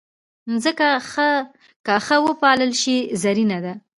مځکه 0.51 0.89
که 1.85 1.93
ښه 2.05 2.17
وپالل 2.27 2.71
شي، 2.81 2.97
زرینه 3.21 3.57
ده. 3.65 3.73